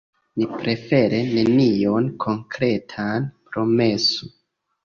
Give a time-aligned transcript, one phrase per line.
[0.39, 4.33] Ni prefere nenion konkretan promesu.